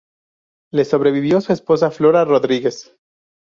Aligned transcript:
Le 0.71 0.83
sobrevivió 0.83 1.41
su 1.41 1.53
esposa 1.53 1.91
Flora 1.91 2.25
Rodríguez. 2.25 2.97